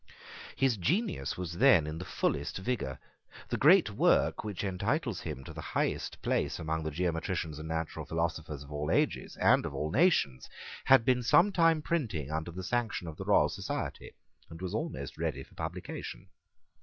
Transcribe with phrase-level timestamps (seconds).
[0.55, 2.97] His genius was then in the fullest vigour.
[3.49, 8.07] The great work, which entitles him to the highest place among the geometricians and natural
[8.07, 10.49] philosophers of all ages and of all nations,
[10.85, 14.15] had been some time printing under the sanction of the Royal Society,
[14.49, 16.29] and was almost ready for publication.